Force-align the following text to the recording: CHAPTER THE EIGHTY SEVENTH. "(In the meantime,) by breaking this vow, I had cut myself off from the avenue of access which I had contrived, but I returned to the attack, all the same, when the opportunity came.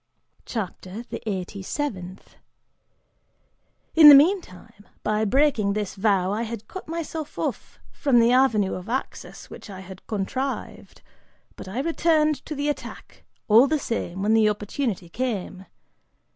CHAPTER 0.47 1.03
THE 1.11 1.21
EIGHTY 1.29 1.61
SEVENTH. 1.61 2.35
"(In 3.93 4.09
the 4.09 4.15
meantime,) 4.15 4.87
by 5.03 5.25
breaking 5.25 5.73
this 5.73 5.93
vow, 5.93 6.31
I 6.31 6.41
had 6.41 6.67
cut 6.67 6.87
myself 6.87 7.37
off 7.37 7.77
from 7.91 8.19
the 8.19 8.31
avenue 8.31 8.73
of 8.73 8.89
access 8.89 9.51
which 9.51 9.69
I 9.69 9.81
had 9.81 10.07
contrived, 10.07 11.03
but 11.55 11.67
I 11.67 11.79
returned 11.81 12.43
to 12.47 12.55
the 12.55 12.67
attack, 12.67 13.25
all 13.47 13.67
the 13.67 13.77
same, 13.77 14.23
when 14.23 14.33
the 14.33 14.49
opportunity 14.49 15.07
came. 15.07 15.67